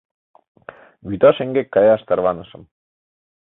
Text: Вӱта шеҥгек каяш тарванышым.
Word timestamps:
Вӱта 1.07 1.29
шеҥгек 1.37 1.67
каяш 1.75 2.01
тарванышым. 2.07 2.63